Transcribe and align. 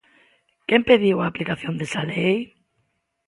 ¿Quen 0.67 0.81
pediu 0.89 1.17
a 1.19 1.25
aplicación 1.31 1.73
desa 1.77 2.01
lei? 2.11 2.37